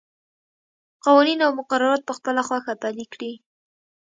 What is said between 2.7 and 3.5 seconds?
پلي کړي.